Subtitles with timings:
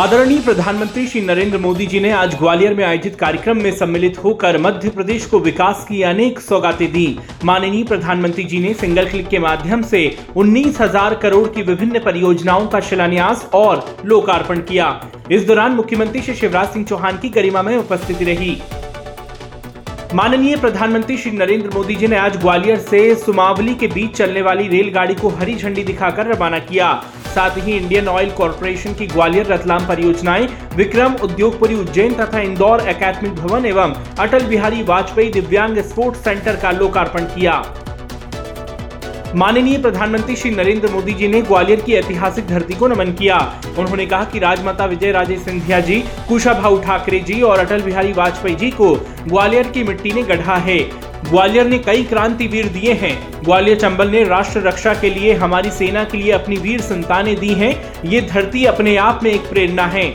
[0.00, 4.58] आदरणीय प्रधानमंत्री श्री नरेंद्र मोदी जी ने आज ग्वालियर में आयोजित कार्यक्रम में सम्मिलित होकर
[4.58, 9.38] मध्य प्रदेश को विकास की अनेक सौगातें दी। माननीय प्रधानमंत्री जी ने सिंगल क्लिक के
[9.38, 10.04] माध्यम से
[10.36, 14.88] उन्नीस हज़ार करोड़ की विभिन्न परियोजनाओं का शिलान्यास और लोकार्पण किया।
[15.30, 18.56] इस दौरान मुख्यमंत्री श्री शिवराज सिंह चौहान की गरिमा में उपस्थिति रही।
[20.14, 24.66] माननीय प्रधानमंत्री श्री नरेंद्र मोदी जी ने आज ग्वालियर से सुमावली के बीच चलने वाली
[24.68, 26.92] रेलगाड़ी को हरी झंडी दिखाकर रवाना किया।
[27.34, 33.34] साथ ही इंडियन ऑयल कॉरपोरेशन की ग्वालियर रतलाम परियोजनाएँ, विक्रम उद्योगपुरी उज्जैन तथा इंदौर एकेडमिक
[33.34, 37.62] भवन एवं अटल बिहारी वाजपेयी दिव्यांग स्पोर्ट्स सेंटर का लोकार्पण किया।
[39.34, 43.36] माननीय प्रधानमंत्री श्री नरेंद्र मोदी जी ने ग्वालियर की ऐतिहासिक धरती को नमन किया।
[43.78, 48.12] उन्होंने कहा कि राजमाता विजय राजे सिंधिया जी, कुशा कुशाभाऊ ठाकरे जी और अटल बिहारी
[48.12, 48.94] वाजपेयी जी को
[49.28, 50.78] ग्वालियर की मिट्टी ने गढ़ा है।
[51.30, 56.04] ग्वालियर ने कई क्रांतिवीर दिए हैं। ग्वालियर चंबल ने राष्ट्र रक्षा के लिए, हमारी सेना
[56.04, 60.12] के लिए अपनी वीर संतानें दी हैं। ये धरती अपने आप में एक प्रेरणा है।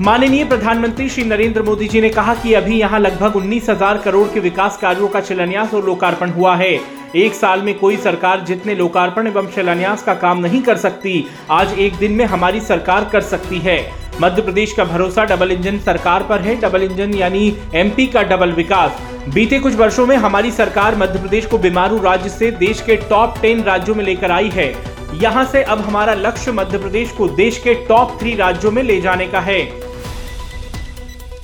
[0.00, 4.28] माननीय प्रधानमंत्री श्री नरेंद्र मोदी जी ने कहा कि अभी यहाँ लगभग उन्नीस हज़ार करोड़
[4.28, 8.74] के विकास कार्यों का शिलान्यास और लोकार्पण हुआ है। एक साल में कोई सरकार जितने
[8.74, 13.20] लोकार्पण एवं शिलान्यास का काम नहीं कर सकती, आज एक दिन में हमारी सरकार कर
[13.20, 13.78] सकती है।
[14.20, 18.52] मध्य प्रदेश का भरोसा डबल इंजन सरकार पर है। डबल इंजन यानी एमपी का डबल
[18.52, 19.00] विकास।
[19.34, 23.38] बीते कुछ वर्षों में हमारी सरकार मध्य प्रदेश को बीमारू राज्य से देश के टॉप
[23.42, 24.72] टेन राज्यों में लेकर आई है।
[25.14, 29.00] यहाँ से अब हमारा लक्ष्य मध्य प्रदेश को देश के टॉप थ्री राज्यों में ले
[29.00, 29.60] जाने का है।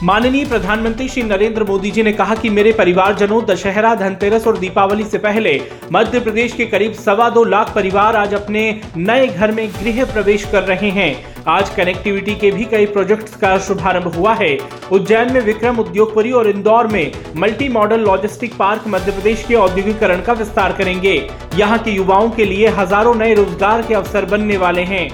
[0.04, 5.04] माननीय प्रधानमंत्री श्री नरेंद्र मोदी जी ने कहा कि मेरे परिवारजनों, दशहरा, धनतेरस और दीपावली
[5.04, 5.52] से पहले
[5.92, 8.64] मध्य प्रदेश के करीब सवा दो लाख परिवार आज अपने
[8.96, 11.14] नए घर में गृह प्रवेश कर रहे हैं।
[11.48, 14.56] आज कनेक्टिविटी के भी कई प्रोजेक्ट्स का शुभारंभ हुआ है।
[14.92, 20.22] उज्जैन में विक्रम उद्योगपुरी और इंदौर में multi modal logistic park Madhya Pradesh के औद्योगिकरण
[20.22, 21.20] का विस्तार करेंगे।
[21.56, 25.08] यहाँ के युवाओं के लिए हज़ारों नए रोज़गार के अवसर बनने वाले हैं।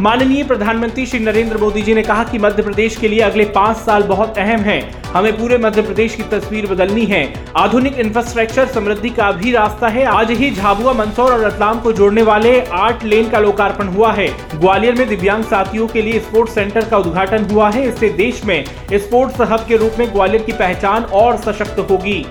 [0.00, 3.76] माननीय प्रधानमंत्री श्री नरेंद्र मोदी जी ने कहा कि मध्य प्रदेश के लिए अगले पाँच
[3.76, 7.22] साल बहुत अहम हैं। हमें पूरे मध्य प्रदेश की तस्वीर बदलनी है।
[7.56, 12.22] आधुनिक इंफ्रास्ट्रक्चर समृद्धि का भी रास्ता है। आज ही झाबुआ, मंदसौर और रतलाम को जोड़ने
[12.22, 16.84] वाले आठ लेन का लोकार्पण हुआ है। ग्वालियर में दिव्यांग साथियों के लिए स्पोर्ट्स सेंटर
[16.84, 21.04] का उद्घाटन हुआ है। इससे देश में स्पोर्ट्स हब के रूप में ग्वालियर की पहचान
[21.04, 22.24] और सशक्त होगी।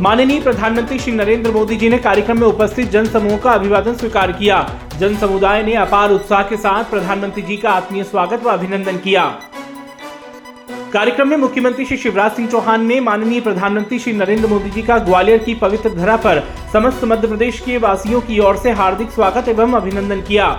[0.00, 4.32] माननीय प्रधानमंत्री श्री नरेंद्र मोदी जी ने कार्यक्रम में उपस्थित जन समूह का अभिवादन स्वीकार
[4.32, 4.68] किया।
[5.00, 9.24] जन समुदाय ने अपार उत्साह के साथ प्रधानमंत्री जी का आत्मीय स्वागत व अभिनंदन किया।
[10.92, 14.98] कार्यक्रम में मुख्यमंत्री श्री शिवराज सिंह चौहान ने माननीय प्रधानमंत्री श्री नरेंद्र मोदी जी का
[15.00, 16.42] ग्वालियर की पवित्र धरा पर
[16.72, 20.50] समस्त मध्य प्रदेश के वासियों की ओर से हार्दिक स्वागत एवं अभिनंदन किया।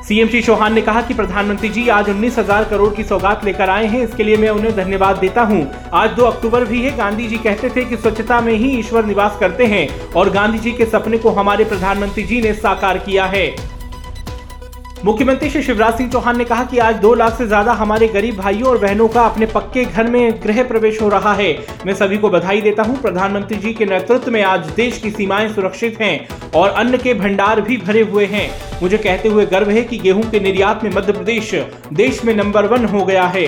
[0.00, 3.70] सीएम श्री चौहान ने कहा कि प्रधानमंत्री जी आज उन्नीस हज़ार करोड़ की सौगात लेकर
[3.70, 7.26] आए हैं, इसके लिए मैं उन्हें धन्यवाद देता हूँ। आज दो अक्टूबर भी है, गांधी
[7.28, 10.86] जी कहते थे कि स्वच्छता में ही ईश्वर निवास करते हैं और गांधी जी के
[10.86, 13.48] सपने को हमारे प्रधानमंत्री जी ने साकार किया है।
[15.04, 18.36] मुख्यमंत्री श्री शिवराज सिंह चौहान ने कहा कि आज दो लाख से ज़्यादा हमारे गरीब
[18.36, 21.52] भाइयों और बहनों का अपने पक्के घर में गृह प्रवेश हो रहा है।
[21.86, 25.48] मैं सभी को बधाई देता हूँ। प्रधानमंत्री जी के नेतृत्व में आज देश की सीमाएँ
[25.48, 28.50] सुरक्षित हैं और अन्न के भंडार भी भरे हुए हैं।
[28.82, 31.54] मुझे कहते हुए गर्व है कि गेहूँ के निर्यात में मध्य प्रदेश
[31.94, 33.46] देश में नंबर वन हो गया है।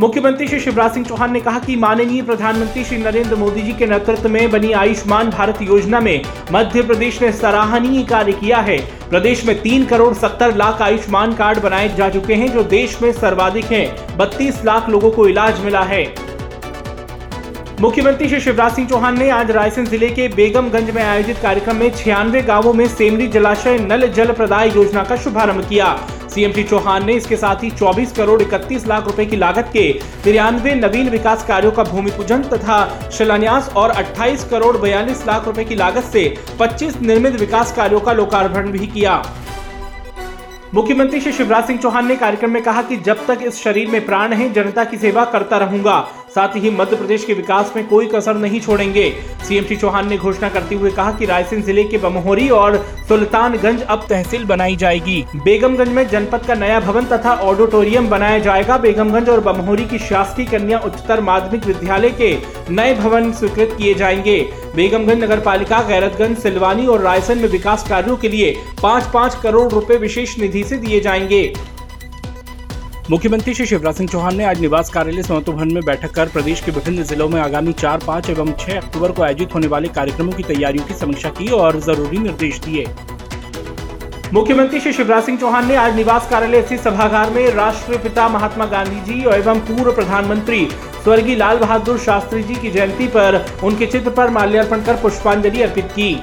[0.00, 3.86] मुख्यमंत्री श्री शिवराज सिंह चौहान ने कहा कि माननीय प्रधानमंत्री श्री नरेंद्र मोदी जी के
[3.86, 6.22] नेतृत्व में बनी आयुष्मान भारत योजना में
[6.52, 8.78] मध्य प्रदेश ने सराहनीय कार्य किया है।
[9.10, 13.10] प्रदेश में तीन करोड़ सत्तर लाख आयुष्मान कार्ड बनाए जा चुके हैं, जो देश में
[13.12, 16.04] सर्वाधिक हैं। बत्तीस लाख लोगों को इलाज मिला है।
[17.80, 21.90] मुख्यमंत्री श्री शिवराज सिंह चौहान ने आज रायसेन ज़िले के बेगमगंज में आयोजित कार्यक्रम में
[21.92, 25.94] छियानवे गाँवों में सेमरी जलाशय नल जल प्रदाय योजना का शुभारंभ किया।
[26.34, 29.82] सीएम श्री चौहान ने इसके साथ ही 24 करोड़ इकतीस लाख रुपए की लागत के
[30.24, 32.78] तिरानवे नवीन विकास कार्यों का भूमि पूजन तथा
[33.10, 36.24] शिलान्यास और 28 करोड़ बयालीस लाख रुपए की लागत से
[36.60, 39.22] 25 निर्मित विकास कार्यों का लोकार्पण भी किया।
[40.74, 44.04] मुख्यमंत्री श्री शिवराज सिंह चौहान ने कार्यक्रम में कहा कि जब तक इस शरीर में
[44.06, 45.96] प्राण है, जनता की सेवा करता रहूँगा।
[46.34, 49.10] साथ ही मध्य प्रदेश के विकास में कोई कसर नहीं छोड़ेंगे।
[49.48, 52.76] सीएम श्री चौहान ने घोषणा करते हुए कहा कि रायसेन ज़िले के बमहोरी और
[53.08, 58.76] सुल्तानगंज अब तहसील बनाई जाएगी। बेगमगंज में जनपद का नया भवन तथा ऑडिटोरियम बनाया जाएगा।
[58.78, 62.36] बेगमगंज और बमहोरी की शासकीय कन्या उच्चतर माध्यमिक विद्यालय के
[62.70, 64.40] नए भवन स्वीकृत किए जाएँगे।
[64.76, 69.70] बेगमगंज नगर पालिका गैरतगंज, सिलवानी और रायसेन में विकास कार्यो के लिए पाँच पाँच करोड़
[69.72, 71.42] रूपए विशेष निधि ऐसी दिए जाएँगे।
[73.10, 76.60] मुख्यमंत्री श्री शिवराज सिंह चौहान ने आज निवास कार्यालय समतो भवन में बैठक कर प्रदेश
[76.60, 80.32] के विभिन्न जिलों में आगामी चार, पाँच एवं छह अक्टूबर को आयोजित होने वाले कार्यक्रमों
[80.32, 82.86] की तैयारियों की समीक्षा की और ज़रूरी निर्देश दिए।
[84.32, 89.00] मुख्यमंत्री श्री शिवराज सिंह चौहान ने आज निवास कार्यालय स्थित सभागार में राष्ट्रपिता महात्मा गांधी
[89.04, 90.66] जी एवं पूर्व प्रधानमंत्री
[91.04, 95.90] स्वर्गीय लाल बहादुर शास्त्री जी की जयंती पर उनके चित्र पर माल्यार्पण कर पुष्पांजलि अर्पित
[95.92, 96.14] की।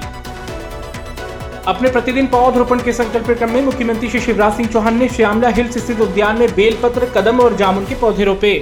[1.70, 5.78] अपने प्रतिदिन पौधरोपण के संकल्प क्रम में मुख्यमंत्री श्री शिवराज सिंह चौहान ने श्यामला हिल्स
[5.78, 8.54] स्थित उद्यान में बेलपत्र, कदम और जामुन के पौधे रोपे।